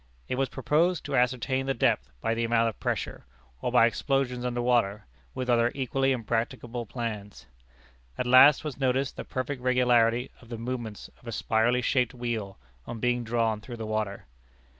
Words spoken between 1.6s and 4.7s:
the depth by the amount of pressure, or by explosions under